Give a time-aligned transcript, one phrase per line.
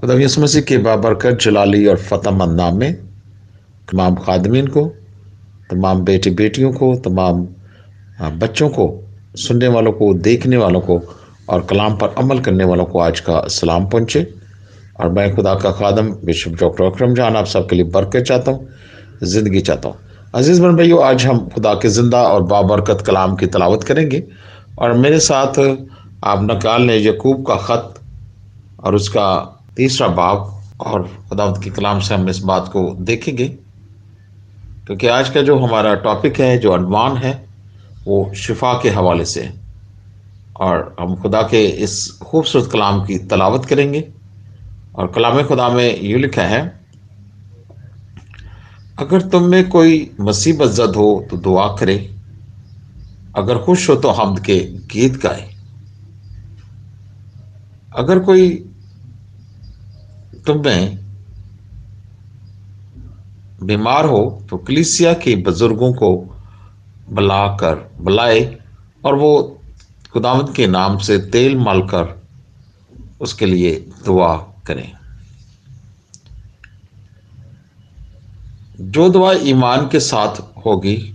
[0.00, 2.92] खुदा यसु मसीह के बाबरकत जलाली और फ़तहमंद नाम में,
[3.88, 4.84] तमाम खादमीन को,
[5.70, 7.46] तमाम बेटे बेटियों को, तमाम
[8.38, 8.86] बच्चों को,
[9.36, 11.00] सुनने वालों को, देखने वालों को
[11.48, 14.26] और कलाम पर अमल करने वालों को आज का सलाम पहुँचे।
[15.00, 18.68] और मैं खुदा का खादम, बिशप डॉक्टर अक्रम जान, आप सबके लिए बरकत चाहता हूँ,
[19.24, 19.96] ज़िंदगी चाहता हूँ।
[20.34, 24.24] अज़ीज़ बन भाइयों, आज हम खुदा के ज़िंदा और बाबरकत कलाम की तलावत करेंगे।
[24.78, 25.58] और मेरे साथ,
[26.24, 27.94] आप नकाल ने यकूब का ख़त
[28.80, 33.46] और उसका तीसरा बाब और खुदावत के कलाम से हम इस बात को देखेंगे,
[34.86, 37.32] क्योंकि आज का जो हमारा टॉपिक है, जो अनवान है,
[38.04, 39.52] वो शिफा के हवाले से है।
[40.56, 44.04] और हम खुदा के इस खूबसूरत कलाम की तलावत करेंगे।
[44.96, 46.60] और कलाम खुदा में यूँ लिखा है,
[48.98, 51.96] अगर तुम में कोई मुसीबत जद हो तो दुआ करे,
[53.36, 54.58] अगर खुश हो तो हमद के
[54.92, 55.48] गीत गाए।
[57.96, 58.48] अगर कोई
[60.48, 60.98] तुम में
[63.62, 66.14] बीमार हो तो कलिसिया के बुज़ुर्गों को
[67.10, 68.58] बुलाकर बुलाए
[69.04, 69.60] और वो
[70.12, 72.22] खुदावंत के नाम से तेल मलकर
[73.20, 73.74] उसके लिए
[74.04, 74.92] दुआ करें।
[78.80, 81.14] जो दुआ ईमान के साथ होगी,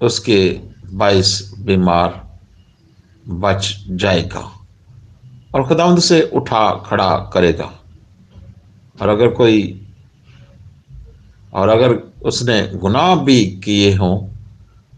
[0.00, 0.60] उसके
[0.92, 2.38] बाईस बीमार
[3.28, 4.55] बच जाएगा।
[5.56, 7.70] और खुदावंद से उठा खड़ा करेगा।
[9.02, 9.80] और अगर कोई,
[11.52, 14.16] और अगर उसने गुनाह भी किए हों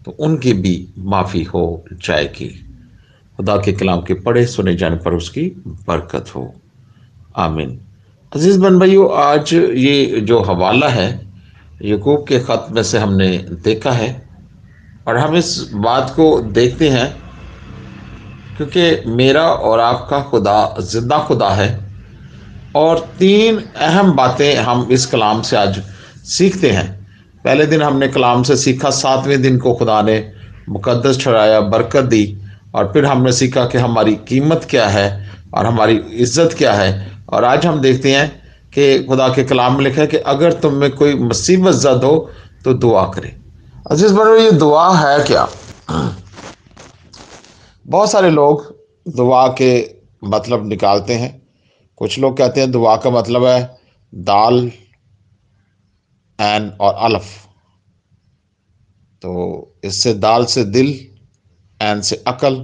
[0.05, 2.49] तो उनकी भी माफ़ी हो जाएगी।
[3.39, 6.53] खुदा के कलाम के पढ़े सुने जाने पर उसकी बरकत हो।
[7.37, 7.79] आमीन।
[8.33, 11.09] अज़ीज़ बन भाइयों, आज ये जो हवाला है,
[11.83, 14.11] यकूब के ख़त में से हमने देखा है,
[15.09, 17.28] और हम इस बात को देखते हैं
[18.59, 21.69] क्योंकि मेरा और आपका खुदा, ज़िंदा खुदा है।
[22.77, 25.83] और तीन अहम बातें हम इस कलाम से आज
[26.29, 26.89] सीखते हैं।
[27.45, 30.33] पहले दिन हमने कलाम से सीखा, सातवें दिन को खुदा ने
[30.69, 32.37] मुकद्दस ठहराया, बरकत दी,
[32.75, 35.09] और फिर हमने सीखा कि हमारी कीमत क्या है
[35.55, 36.91] और हमारी इज़्ज़त क्या है।
[37.29, 38.29] और आज हम देखते हैं
[38.75, 42.31] कि खुदा के कलाम में लिखा है कि अगर तुम में कोई मुसीबत जद हो
[42.65, 43.35] तो दुआ करें।
[43.91, 45.49] अज़ीज़ बनो ये दुआ है क्या?
[47.89, 48.63] बहुत सारे लोग
[49.07, 49.71] दुआ के
[50.25, 51.31] मतलब निकालते हैं।
[52.01, 53.61] कुछ लोग कहते हैं दुआ का मतलब है
[54.13, 54.59] दाल
[56.39, 57.27] एन और अलफ।
[59.23, 60.89] तो इससे दाल से दिल,
[61.81, 62.55] एन से अकल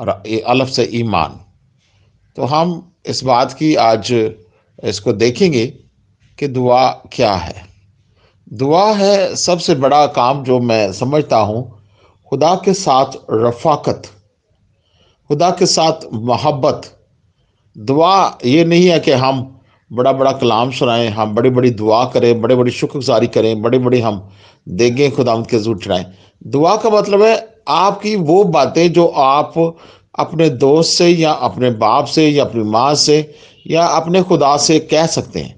[0.00, 1.40] और अलफ से ईमान।
[2.36, 5.66] तो हम इस बात की आज इसको देखेंगे
[6.38, 7.66] कि दुआ क्या है।
[8.52, 11.64] दुआ है सबसे बड़ा काम जो मैं समझता हूँ,
[12.28, 14.10] खुदा के साथ रफाकत।
[15.30, 16.82] खुदा के साथ मोहब्बत।
[17.76, 19.40] दुआ ये नहीं है कि हम
[19.90, 24.00] बड़ा बड़ा कलाम सुनाएँ, हम बड़ी बड़ी दुआ करें बड़े बड़ी शुक्रगुजारी करें बड़े बड़ी
[24.00, 24.28] हम
[24.66, 26.06] देंगे, खुदा के ज़रूर चढ़ाएँ
[26.42, 27.36] दुआ का मतलब है
[27.70, 29.54] आपकी वो बातें जो आप
[30.18, 33.18] अपने दोस्त से या अपने बाप से या अपनी माँ से
[33.66, 35.54] या अपने खुदा से कह सकते हैं।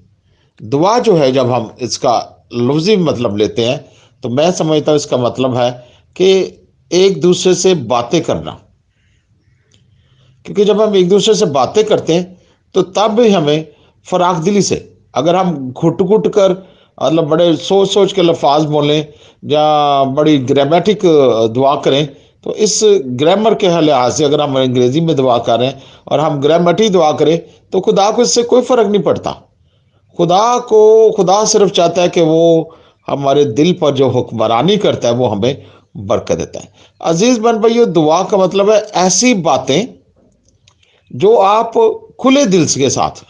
[0.59, 2.17] दुआ जो है जब हम इसका
[2.53, 3.79] लफ्जी मतलब लेते हैं
[4.23, 5.71] तो मैं समझता हूँ इसका मतलब है
[6.15, 6.31] कि
[6.91, 8.57] एक दूसरे से बातें करना।
[10.45, 12.39] क्योंकि जब हम एक दूसरे से बातें करते हैं
[12.75, 13.67] तो तब भी हमें
[14.07, 14.75] फराख दिली से,
[15.13, 16.51] अगर हम घुट घुट कर
[16.97, 19.05] मतलब बड़े सोच सोच के लफाज बोलें,
[19.43, 20.99] या बड़ी ग्रामेटिक
[21.53, 22.05] दुआ करें
[22.43, 22.79] तो इस
[23.19, 25.73] ग्रामर के लिहाज से अगर हम अंग्रेज़ी में दुआ करें
[26.07, 27.37] और हम ग्रामेटिक दुआ करें
[27.73, 29.31] तो खुदा को इससे कोई फ़र्क नहीं पड़ता।
[30.17, 32.75] खुदा को, खुदा सिर्फ़ चाहता है कि वो
[33.07, 35.63] हमारे दिल पर जो हुक्मरानी करता है, वो हमें
[35.97, 36.67] बरकत देता है।
[37.01, 40.00] अज़ीज़ बन भाइयों, दुआ का मतलब है ऐसी बातें
[41.11, 41.71] जो आप
[42.19, 43.23] खुले दिल के साथ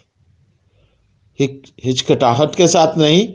[1.39, 3.27] हिचकटाहट के साथ नहीं,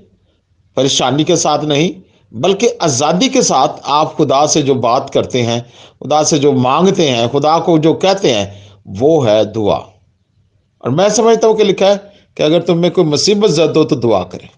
[0.76, 1.94] परेशानी के साथ नहीं,
[2.32, 5.60] बल्कि आज़ादी के साथ आप खुदा से जो बात करते हैं,
[6.02, 9.76] खुदा से जो मांगते हैं, खुदा को जो कहते हैं, वो है दुआ।
[10.84, 11.96] और मैं समझता हूँ कि लिखा है
[12.36, 14.48] कि अगर तुम में कोई मुसीबत जद हो तो दुआ करें।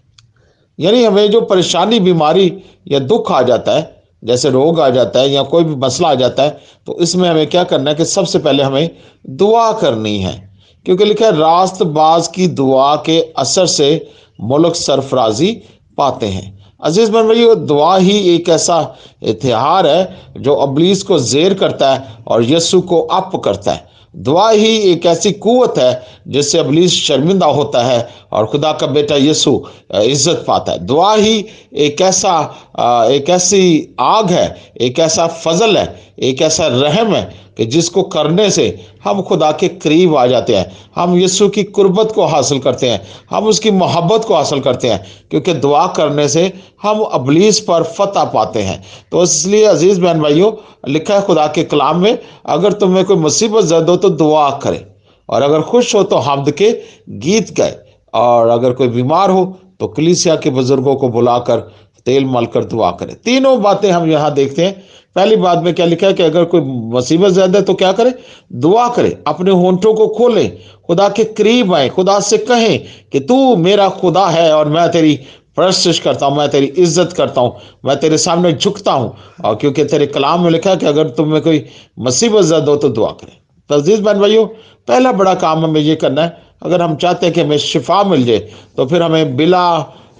[0.79, 5.29] यानी हमें जो परेशानी, बीमारी या दुख आ जाता है जैसे रोग आ जाता है
[5.29, 8.39] या कोई भी मसला आ जाता है तो इसमें हमें क्या करना है कि सबसे
[8.39, 8.89] पहले हमें
[9.27, 10.37] दुआ करनी है।
[10.85, 14.07] क्योंकि लिखा है, रास्तबाज की दुआ के असर से
[14.41, 15.51] मुल्क सरफराजी
[15.97, 21.53] पाते हैं। अज़ीज़ बन भाई दुआ ही एक ऐसा इतिहार है जो अबलीस को जेर
[21.53, 26.59] करता है और यस्सु को अप करता है। दुआ ही एक ऐसी कुवत है जिससे
[26.59, 29.51] अबलीस शर्मिंदा होता है और खुदा का बेटा यसु
[29.95, 31.45] इज़्ज़त पाता है। दुआ ही
[31.77, 32.39] एक ऐसा
[32.79, 37.23] एक ऐसी आग है, एक ऐसा फजल है, एक ऐसा रहम है
[37.57, 38.65] कि जिसको करने से
[39.03, 40.65] हम खुदा के करीब आ जाते हैं,
[40.95, 45.03] हम यीशु की कुर्बत को हासिल करते हैं, हम उसकी मोहब्बत को हासिल करते हैं,
[45.31, 46.51] क्योंकि दुआ करने से
[46.83, 50.51] हम अबलीस पर फतह पाते हैं। तो इसलिए अज़ीज़ बहन भाइयों,
[50.87, 52.17] लिखा है खुदा के कलाम में,
[52.47, 54.85] अगर तुम्हें कोई मुसीबत जद हो तो दुआ करे,
[55.29, 56.71] और अगर खुश हो तो हमद के
[57.19, 57.75] गीत गाए,
[58.13, 59.45] और अगर कोई बीमार हो
[59.79, 61.59] तो कलीसिया के बुज़ुर्गों को बुलाकर
[61.99, 64.73] तेल मल कर दुआ करें। तीनों बातें हम यहाँ देखते हैं।
[65.15, 68.13] पहली बात में क्या लिखा है कि अगर कोई मुसीबत ज़्यादा है तो क्या करे?
[68.53, 70.47] दुआ करे। अपने होंठों को खोले
[70.87, 72.79] खुदा के करीब आए। खुदा से कहें
[73.11, 75.19] कि तू मेरा खुदा है और मैं तेरी
[75.57, 77.55] प्रशिश करता हूँ, मैं तेरी इज़्ज़त करता हूँ,
[77.85, 79.15] मैं तेरे सामने झुकता हूँ।
[79.45, 81.65] और क्योंकि तेरे कलाम में लिखा है कि अगर तुम्हें कोई
[81.99, 83.37] मुसीबत ज़्यादा हो तो दुआ करें।
[83.69, 84.45] तजीज बहन भाइयों,
[84.87, 88.25] पहला बड़ा काम हमें ये करना है अगर हम चाहते हैं कि हमें शिफा मिल
[88.25, 88.39] जाए
[88.77, 89.65] तो फिर हमें बिला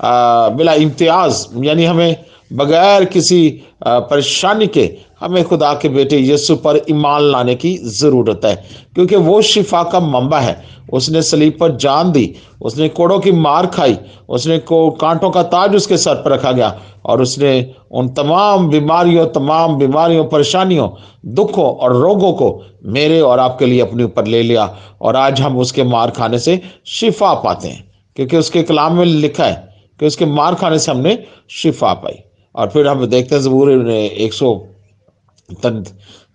[0.02, 2.16] आ, बिला इम्तियाज़ यानी हमें
[2.52, 3.50] बगैर किसी
[3.84, 8.56] परेशानी के हमें खुदा के बेटे यीशु पर ईमान लाने की ज़रूरत है,
[8.96, 10.62] क्योंकि वो शिफा का मंबा है।
[10.94, 13.98] उसने सलीब पर जान दी, उसने कोड़ों की मार खाई,
[14.30, 19.26] उसने को, कांटों का ताज उसके सर पर रखा गया, और उसने उन तमाम बीमारियों
[19.28, 20.90] तमाम बीमारियों, परेशानियों,
[21.28, 24.66] दुखों और रोगों को मेरे और आपके लिए अपने ऊपर ले लिया,
[25.02, 27.84] और आज हम उसके मार खाने से शिफा पाते हैं,
[28.16, 29.68] क्योंकि उसके कलाम में लिखा है
[30.00, 31.18] कि उसके मार खाने से हमने
[31.52, 32.20] शिफा पाई।
[32.56, 34.62] और फिर हम देखते हैं जबूर ने एक सौ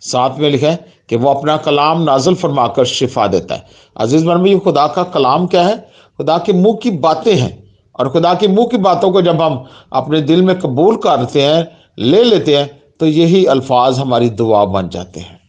[0.02, 3.66] सात में लिखा है कि वो अपना कलाम नाजल फरमाकर शिफा देता है।
[3.96, 5.76] अज़ीज़ मन में खुदा का कलाम क्या है?
[6.18, 7.62] खुदा के मुँह की बातें हैं।
[8.00, 11.70] और खुदा के मुँह की बातों को जब हम अपने दिल में कबूल करते हैं,
[11.98, 15.40] ले लेते हैं तो यही अल्फाज हमारी दुआ बन जाते हैं।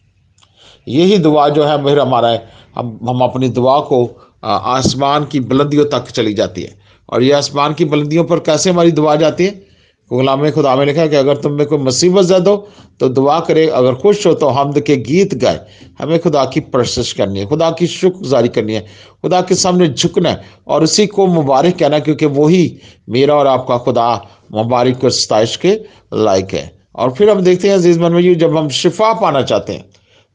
[0.88, 4.08] यही दुआ जो है, फिर हमारा है, हम हम अपनी दुआ को
[4.44, 6.78] आसमान की बुलंदियों तक चली जाती है।
[7.12, 9.65] और ये आसमान की बुलंदियों पर कैसे हमारी दुआ जाती है?
[10.10, 12.56] गुलाम खुदा में लिखा कि अगर तुम में कोई मुसीबत जद हो
[13.00, 15.60] तो दुआ करे। अगर खुश हो तो हमद के गीत गाए।
[16.00, 18.80] हमें खुदा की प्रशंस करनी है, खुदा की शुक्रगुजारी करनी है,
[19.22, 23.78] खुदा के सामने झुकना है। और उसी को मुबारक कहना क्योंकि वही मेरा और आपका
[23.78, 24.08] खुदा
[24.52, 25.72] मुबारक और सताइश के
[26.14, 29.84] लायक है। और फिर हम देखते हैं अज़ीज़ मनवी जब हम शिफा पाना चाहते हैं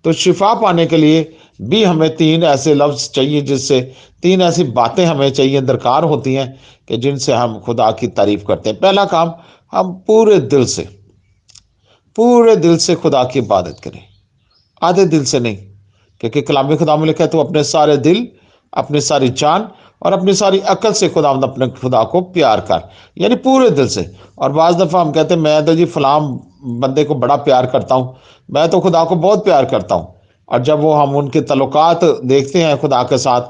[0.05, 1.31] तो शिफा पाने के लिए
[1.61, 3.79] भी हमें तीन ऐसे लफ्ज़ चाहिए, जिससे
[4.23, 8.69] तीन ऐसी बातें हमें चाहिए, दरकार होती हैं, कि जिनसे हम खुदा की तारीफ़ करते
[8.69, 9.33] हैं। पहला काम
[9.73, 10.81] हम पूरे दिल से,
[12.15, 14.01] पूरे दिल से खुदा की इबादत करें।
[14.81, 15.55] आधे दिल से नहीं,
[16.21, 18.27] क्योंकि कलामी खुदा में लिखा है तो अपने सारे दिल,
[18.73, 19.69] अपनी सारी जान
[20.01, 24.05] और अपनी सारी अकल से खुदा अपने खुदा को प्यार कर। यानी पूरे दिल से।
[24.37, 26.27] और बाज़ दफ़ा हम कहते हैं, मैं तो जी फलाम
[26.81, 28.15] बंदे को बड़ा प्यार करता हूँ।
[28.49, 30.13] मैं तो खुदा को बहुत प्यार करता हूँ।
[30.49, 33.41] और जब वो हम उनके तल्लुकात देखते हैं खुदा के साथ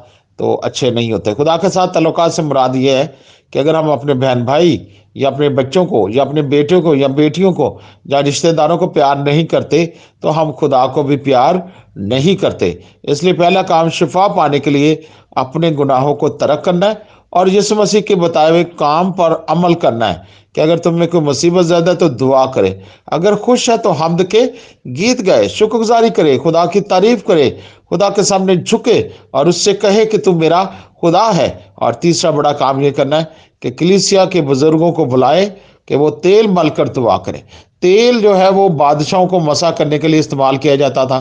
[0.41, 3.05] तो अच्छे नहीं होते। खुदा के साथ तल्लुकात से मुराद ये है
[3.53, 4.79] कि अगर हम अपने बहन भाई
[5.15, 7.67] या अपने बच्चों को या अपने बेटों को या बेटियों को
[8.07, 9.85] या रिश्तेदारों को प्यार नहीं करते
[10.23, 11.61] तो हम खुदा को भी प्यार
[11.99, 12.69] नहीं करते।
[13.05, 14.93] इसलिए पहला काम शिफा पाने के लिए
[15.37, 17.01] अपने गुनाहों को तरक करना है
[17.33, 20.23] और यीशु मसीह के बताए हुए काम पर अमल करना है।
[20.55, 22.79] कि अगर तुम्हें कोई मुसीबत ज़्यादा है तो दुआ करे।
[23.13, 24.45] अगर खुश है तो हमद के
[24.89, 27.49] गीत गाए, शुक्रगुजारी करे, खुदा की तारीफ़ करे,
[27.89, 29.01] खुदा के सामने झुके
[29.33, 30.63] और उससे कहे कि तू मेरा
[31.01, 33.31] खुदा है। और तीसरा बड़ा काम ये करना है
[33.63, 35.45] कि कलीसिया के बुज़ुर्गों को बुलाए
[35.87, 37.41] कि वो तेल मल कर दुआ करें।
[37.81, 41.19] तेल जो है वो बादशाहों को मसा करने के लिए इस्तेमाल किया जाता था।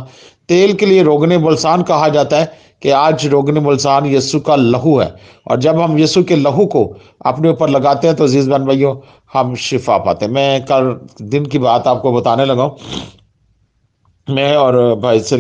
[0.51, 2.53] तेल के लिए रोगने बलसान कहा जाता है
[2.83, 5.15] कि आज रोगने बलसान यस्सु का लहू है।
[5.51, 6.83] और जब हम यस्सु के लहू को
[7.27, 8.97] अपने ऊपर लगाते हैं तो अज़ीज़ बन भाइयों,
[9.33, 10.91] हम शिफा पाते हैं। मैं कल
[11.23, 12.71] दिन की बात आपको बताने लगा
[14.29, 15.39] मैं और भाई से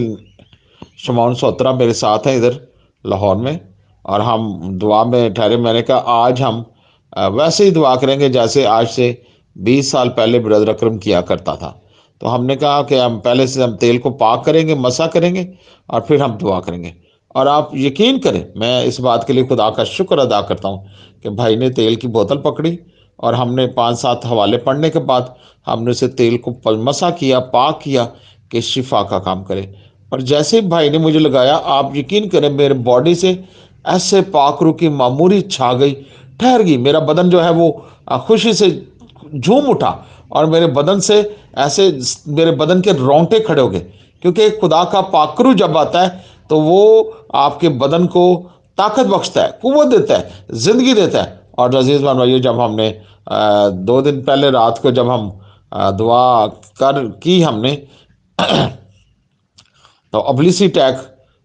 [0.98, 2.60] शमौन सोत्रा मेरे साथ हैं इधर
[3.04, 3.58] लाहौर में।
[4.04, 6.64] और हम दुआ में ठहरे। मैंने कहा, आज हम
[7.32, 9.22] वैसे ही दुआ करेंगे जैसे आज से
[9.56, 11.76] बीस साल पहले ब्रदर अक्रम किया करता था।
[12.20, 15.48] तो हमने कहा कि हम पहले से हम तेल को पाक करेंगे, मसा करेंगे
[15.88, 16.94] और फिर हम दुआ करेंगे।
[17.34, 20.86] और आप यकीन करें, मैं इस बात के लिए खुदा का शुक्र अदा करता हूँ
[21.22, 22.78] कि भाई ने तेल की बोतल पकड़ी
[23.18, 25.34] और हमने पाँच सात हवाले पढ़ने के बाद
[25.66, 28.04] हमने उसे तेल को मसा किया, पाक किया
[28.52, 29.72] कि शिफा का काम करे।
[30.12, 33.44] और जैसे ही भाई ने मुझे लगाया, आप यकीन करें मेरे बॉडी से
[33.88, 35.92] ऐसे पाकरू की मामूरी छा गई,
[36.40, 37.70] ठहर गई। मेरा बदन जो है वो
[38.26, 38.68] खुशी से
[39.34, 39.96] झूम उठा
[40.32, 41.18] और मेरे बदन से
[41.58, 41.90] ऐसे
[42.28, 43.80] मेरे बदन के रोंगटे खड़े हो गए।
[44.22, 48.24] क्योंकि खुदा का पाकरू जब आता है तो वो आपके बदन को
[48.78, 52.90] ताकत बख्शता है कुत देता है, ज़िंदगी देता है। और अज़ीज़ मान भाइयों, जब हमने
[53.28, 55.30] दो दिन पहले रात को जब हम
[55.96, 56.46] दुआ
[56.80, 57.74] कर की हमने
[60.12, 60.96] तो अबलीसी टैक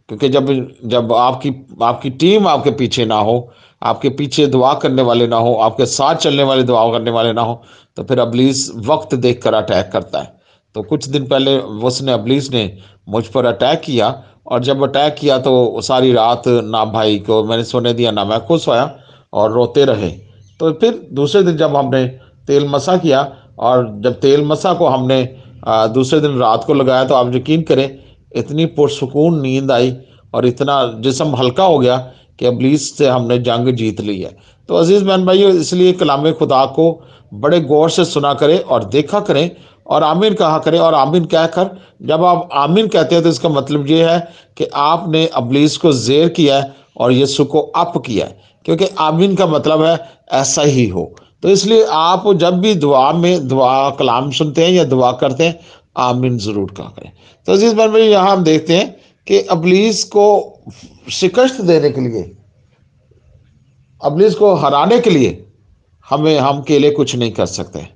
[0.10, 0.48] क्योंकि जब
[0.86, 1.50] जब आपकी
[1.84, 3.38] आपकी टीम आपके पीछे ना हो
[3.86, 7.42] आपके पीछे दुआ करने वाले ना हो, आपके साथ चलने वाले दुआ करने वाले ना
[7.42, 7.62] हो
[7.98, 10.34] तो फिर अबलीस वक्त देख कर अटैक करता है।
[10.76, 12.72] तो कुछ दिन पहले उसने अबलीस ने
[13.10, 17.64] मुझ पर अटैक किया, और जब अटैक किया तो सारी रात ना भाई को मैंने
[17.66, 18.90] सोने दिया, ना मैं खुश होया
[19.34, 20.10] और रोते रहे।
[20.60, 22.06] तो फिर दूसरे दिन जब हमने
[22.48, 23.22] तेल मसा किया,
[23.60, 25.24] और जब तेल मसा को हमने
[25.94, 28.00] दूसरे दिन रात को लगाया तो आप यकीन करें,
[28.32, 29.96] इतनी पुरसकून नींद आई,
[30.34, 31.98] और इतना जिसम हल्का हो गया
[32.40, 34.36] कि अबलीस से हमने जंग जीत ली है।
[34.70, 36.92] तो अज़ीज़ बहन भाई इसलिए कलाम खुदा को
[37.34, 39.50] बड़े गौर से सुना करें और देखा करें
[39.88, 41.70] और आमीन कहा करें और आमीन कहकर
[42.02, 44.20] जब आप आमीन कहते हैं तो इसका मतलब ये है
[44.58, 49.36] कि आपने अबलीस को जेर किया है और यीशु को अप किया है। क्योंकि आमीन
[49.36, 49.98] का मतलब है
[50.34, 51.12] ऐसा ही हो।
[51.44, 55.60] तो इसलिए आप जब भी दुआ में दुआ कलाम सुनते हैं या दुआ करते हैं,
[55.98, 57.12] आमीन ज़रूर कहा करें।
[57.48, 58.96] तो अज़ीज़ बहन भाई यहाँ हम देखते हैं
[59.28, 60.26] कि अबलीस को
[61.12, 62.38] शिकस्त देने के लिए
[64.04, 65.48] अबलीस को हराने के लिए,
[66.10, 67.88] हमें, हम अकेले कुछ नहीं कर सकते।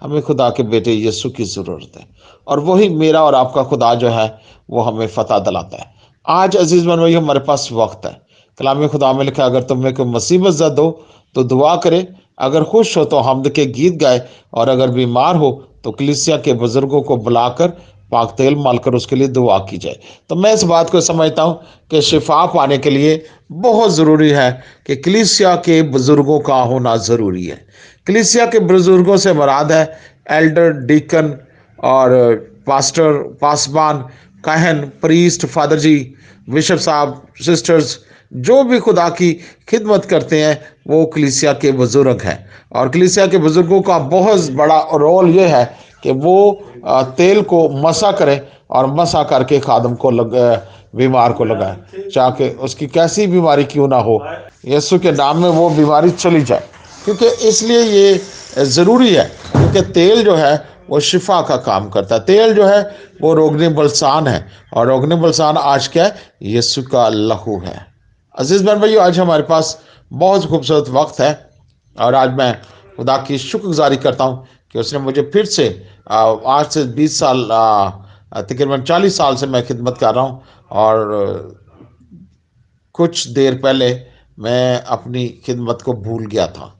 [0.00, 2.06] हमें खुदा के बेटे यीशु की ज़रूरत है।
[2.46, 4.38] और वही मेरा और आपका खुदा जो है,
[4.70, 5.94] वो हमें फतह दिलाता है।
[6.26, 8.20] आज अज़ीज़ बन भाई हमारे पास वक्त है।
[8.58, 12.08] कलाम खुदा में लिखा, अगर तुम्हें कोई मुसीबत जद हो तो दुआ करे।
[12.38, 16.52] अगर खुश हो तो हमद के गीत गाए। और अगर बीमार हो तो कलिसिया के
[16.52, 17.72] बुज़ुर्गों को बुलाकर
[18.12, 19.98] पाक तेल मालकर उसके लिए दुआ की जाए।
[20.28, 21.60] तो मैं इस बात को समझता हूँ
[21.90, 24.50] कि शिफा पाने के लिए बहुत ज़रूरी है
[24.86, 27.66] कि कलिसिया के बुज़ुर्गों का होना ज़रूरी है।
[28.06, 29.98] कलिसिया के बुज़ुर्गों से मराद है,
[30.30, 31.36] एल्डर, डीकन
[31.84, 32.34] और
[32.66, 33.98] पास्टर, पासबान,
[34.44, 36.14] कहन, प्रीस्ट, फादर जी,
[36.50, 37.98] बिशप साहब, सिस्टर्स,
[38.32, 39.32] जो भी खुदा की
[39.68, 42.38] खिदमत करते हैं, वो कलिसिया के बुज़ुर्ग हैं।
[42.72, 45.64] और कलिसिया के बुज़ुर्गों का बहुत बड़ा रोल ये है
[46.02, 46.62] कि वो
[47.16, 48.40] तेल को मसा करें
[48.70, 50.34] और मसा करके खादम को लग
[50.96, 54.20] बीमार को लगाए। चाहे उसकी कैसी बीमारी क्यों ना हो?
[54.66, 56.62] यीशु के नाम में वो बीमारी चली जाए।
[57.04, 58.20] क्योंकि इसलिए ये
[58.64, 62.96] ज़रूरी है, क्योंकि तेल जो है, वो शिफा का काम करता है। तेल जो है,
[63.22, 66.16] वो रोगनी बलसान है। और रोगनी बलसान आज क्या है?
[66.42, 67.86] यीशु का लहू है।
[68.38, 69.78] अज़ीज़ बहन भाई आज हमारे पास
[70.12, 71.50] बहुत खूबसूरत वक्त है।
[72.00, 72.56] और आज मैं
[72.96, 75.66] खुदा की शुक्रगुजारी करता हूँ कि उसने मुझे फिर से
[76.08, 77.48] आज से बीस साल
[78.42, 81.56] तकरीबन चालीस साल से मैं खिदमत कर रहा हूँ। और
[82.94, 83.94] कुछ देर पहले
[84.38, 86.74] मैं अपनी खिदमत को भूल गया था।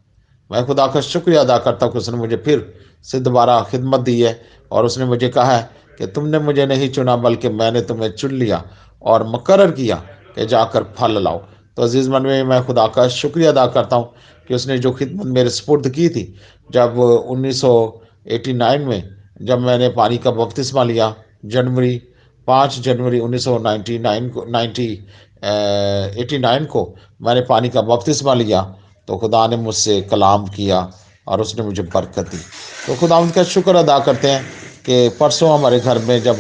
[0.51, 2.73] मैं खुदा का शुक्रिया अदा करता हूँ कि उसने मुझे फिर
[3.05, 4.41] से दोबारा खिदमत दी है
[4.71, 8.63] और उसने मुझे कहा है कि तुमने मुझे नहीं चुना, बल्कि मैंने तुम्हें चुन लिया
[9.03, 9.97] और मुकर किया
[10.35, 11.39] कि जाकर फल लाओ।
[11.77, 14.13] तो अज़ीज़ मन में मैं खुदा का शुक्रिया अदा करता हूँ
[14.49, 16.35] कि उसने जो खिदमत मेरे स्पुर्द की थी,
[16.71, 19.03] जब 1989 में,
[19.43, 21.15] जब मैंने पानी का बपतिस्मा लिया,
[21.45, 21.97] जनवरी,
[22.49, 24.89] पाँच जनवरी 1999 को 90
[26.21, 28.63] एटी नाइन को मैंने पानी का बपतिस्मा लिया
[29.09, 30.79] तो खुदा ने मुझसे कलाम किया
[31.27, 32.39] और उसने मुझे बरकत दी।
[32.87, 34.43] तो खुदा उनका शुक्र अदा करते हैं
[34.87, 36.37] कि परसों हमारे घर में जब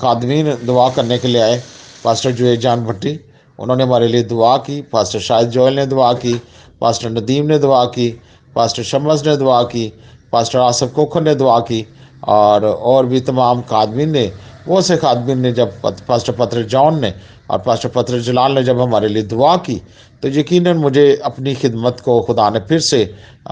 [0.00, 1.62] खादमीन दुआ करने के लिए आए,
[2.04, 3.18] पास्टर जुए जान भट्टी
[3.58, 6.34] उन्होंने हमारे लिए दुआ की, पास्टर शाहिद जोयल ने दुआ की
[6.80, 8.08] पास्टर नदीम ने दुआ की
[8.56, 9.92] पास्टर शमस ने दुआ की
[10.32, 11.86] पास्टर आसफ कोखर ने दुआ की,
[12.24, 14.32] और और भी तमाम खादमीन ने,
[14.68, 17.12] वो से खादमीन ने जब पास्टर पत्र जॉन ने
[17.50, 19.80] और पास्टर पत्र जलाल ने जब हमारे लिए दुआ की
[20.22, 23.00] तो यकीनन मुझे अपनी खिदमत को खुदा ने फिर से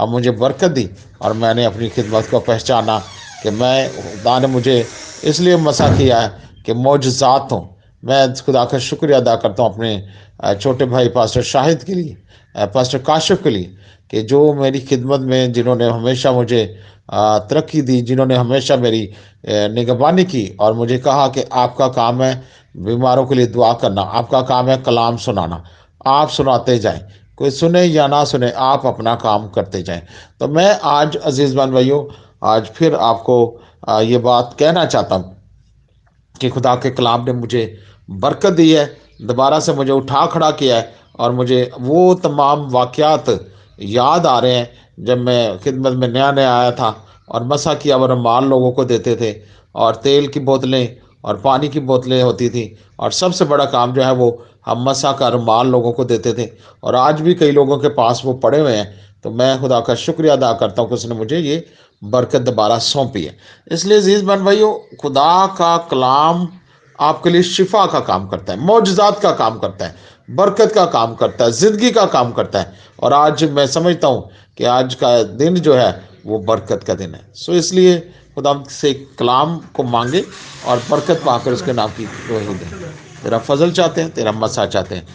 [0.09, 0.89] मुझे बरकत दी
[1.21, 2.97] और मैंने अपनी खिदमत को पहचाना
[3.43, 4.85] कि मैं, खुदा ने मुझे
[5.23, 7.63] इसलिए मसा किया है कि मौजात हूँ।
[8.03, 9.95] मैं खुदा का शुक्रिया अदा करता हूँ अपने
[10.39, 13.75] छोटे भाई पास्टर शाहिद के लिए पास्टर काशिफ के लिए,
[14.11, 16.65] कि जो मेरी खिदमत में जिन्होंने हमेशा मुझे
[17.11, 19.09] तरक्की दी, जिन्होंने हमेशा मेरी
[19.47, 22.33] निगबानी की और मुझे कहा कि आपका काम है
[22.77, 25.63] बीमारों के लिए दुआ करना, आपका काम है कलाम सुनाना,
[26.05, 27.01] आप सुनाते जाएँ,
[27.37, 30.01] कोई सुने या ना सुने, आप अपना काम करते जाएँ।
[30.39, 32.03] तो मैं आज अज़ीज़ बन भाइयों,
[32.43, 33.37] आज फिर आपको
[34.01, 35.35] ये बात कहना चाहता हूँ
[36.35, 37.65] कि खुदा के कलाम ने मुझे
[38.09, 38.85] बरकत दी है
[39.19, 43.29] दोबारा से मुझे उठा खड़ा किया है और मुझे वो तमाम वाक़ात
[43.79, 46.95] याद आ रहे हैं जब मैं खिदमत में नया नया आया था
[47.29, 49.33] और मसा किया और माल लोगों को देते थे
[49.75, 52.65] और तेल की बोतलें और पानी की बोतलें होती थी
[52.99, 54.29] और सबसे बड़ा काम जो है वो
[54.65, 56.49] हम मसा का रुमाल लोगों को देते थे
[56.83, 58.93] और आज भी कई लोगों के पास वो पड़े हुए हैं।
[59.23, 61.65] तो मैं खुदा का शुक्रिया अदा करता हूँ कि उसने मुझे ये
[62.01, 63.37] बरकत दोबारा सौंपी है।
[63.71, 66.47] इसलिए अज़ीज़ बन भाइयों, खुदा का कलाम
[66.99, 69.95] आपके लिए शिफा का काम करता है मोजात का काम करता है,
[70.29, 74.29] बरकत का काम करता है, ज़िंदगी का काम करता है। और आज मैं समझता हूँ
[74.57, 77.97] कि आज का दिन जो है, वो बरकत का दिन है। सो इसलिए
[78.35, 80.23] खुदा से कलाम को मांगे
[80.67, 82.69] और बरकत पाकर उसके नाम की वही दें
[83.23, 85.07] तेरा फजल चाहते हैं, तेरा मसा चाहते हैं।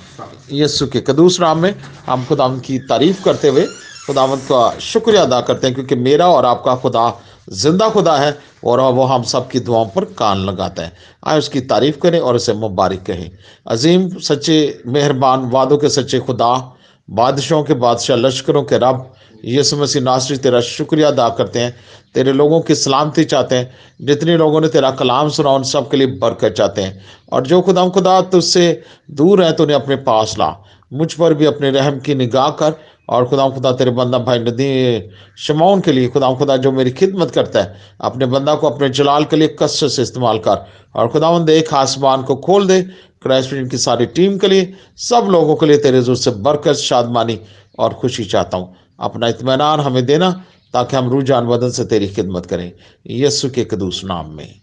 [0.53, 1.75] यस्सु के कदूस नाम में
[2.07, 3.67] हम खुदा की तारीफ़ करते हुए
[4.07, 7.09] खुदावंत का शुक्रिया अदा करते हैं, क्योंकि मेरा और आपका खुदा
[7.49, 10.93] ज़िंदा खुदा है और वो हम सब की दुआओं पर कान लगाता है।
[11.27, 13.31] आए उसकी तारीफ़ करें और उसे मुबारक कहें।
[13.67, 16.77] अजीम, सच्चे, मेहरबान, वादों के सच्चे खुदा,
[17.11, 19.13] बादशाहों के बादशाह, लश्करों के रब
[19.45, 21.77] यसु मसीह नासरी, तेरा शुक्रिया अदा करते हैं।
[22.15, 25.97] तेरे लोगों की सलामती चाहते हैं। जितने लोगों ने तेरा कलाम सुना, उन सब के
[25.97, 27.01] लिए बरकत चाहते हैं।
[27.33, 30.57] और जो खुदा खुदा तुझसे दूर है तो उन्हें अपने पास ला।
[30.93, 32.75] मुझ पर भी अपने रहम की निगाह कर।
[33.11, 37.31] और खुदा खुदा तेरे बंदा भाई नदी शमाउन के लिए खुदा खुदा जो मेरी खिदमत
[37.31, 41.51] करता है, अपने बंदा को अपने जलाल के लिए कसर से इस्तेमाल कर। और खुदावंद,
[41.51, 42.83] एक आसमान को खोल दे
[43.23, 47.41] क्रैश की सारी टीम के लिए, सब लोगों के लिए तेरे ज़ोर से बरकत, शादमानी
[47.79, 52.47] और खुशी चाहता हूँ। अपना इतमान हमें देना, ताकि हम रूझान बदन से तेरी खिदमत
[52.47, 52.73] करें।
[53.07, 54.61] यस्सु के कदूस नाम में।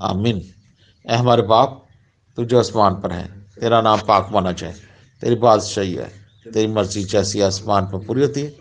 [0.00, 0.42] आमिन।
[1.10, 1.86] ए हमारे बाप,
[2.36, 3.28] तू जो आसमान पर है,
[3.60, 4.74] तेरा नाम पाक माना जाए।
[5.20, 6.19] तेरी बात सही है।
[6.52, 8.54] तेरी मर्ज़ी जैसी आसमान पर पूरी होती है,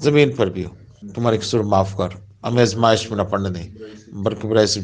[0.00, 0.76] ज़मीन पर भी हो।
[1.14, 2.10] तुम्हारे कसूर माफ़ कर,
[2.46, 4.80] हमें आजमाइश में न पढ़ने दें। बल्कि बुराई से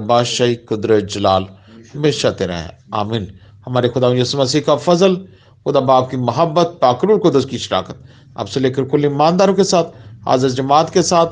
[0.00, 1.46] बादशाही कुदरत जलाल
[1.94, 3.26] हमेशा तेरा है। आमीन।
[3.66, 5.16] हमारे खुदा यसु मसीह का फजल,
[5.66, 8.04] खुदा बाप की मोहब्बत पाकरुल कुदस की शराकत।
[8.38, 9.84] आपसे लेकर कुल ईमानदारों के साथ,
[10.28, 11.26] हाजिर जमात के साथ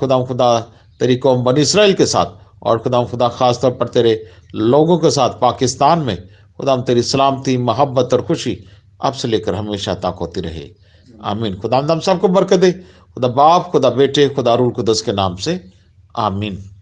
[0.00, 0.48] खुदा खुदा
[1.00, 2.26] तेरी कौम बन इसराइल के साथ,
[2.62, 4.12] और खुदा खुदा ख़ास तौर पर तेरे
[4.54, 6.16] लोगों के साथ, पाकिस्तान में।
[6.56, 8.58] खुदा तेरी सलामती, मोहब्बत और खुशी
[9.00, 10.70] अब से लेकर हमेशा तक होती रहे।
[11.22, 12.72] आमीन। खुदा हम सबको बरकत दे।
[13.14, 15.70] खुदा बाप, खुदा बेटे, खुदा रूल खुदस के नाम से।
[16.16, 16.75] आमीन।